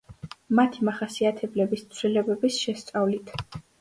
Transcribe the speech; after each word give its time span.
მათი 0.59 0.87
მახასიათებლების 0.87 1.85
ცვლილებების 1.93 2.59
შესწავლით. 2.67 3.37